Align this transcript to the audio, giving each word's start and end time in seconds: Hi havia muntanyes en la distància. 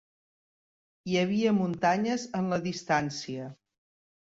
Hi 1.11 1.21
havia 1.21 1.53
muntanyes 1.59 2.27
en 2.41 2.53
la 2.57 2.63
distància. 2.67 3.51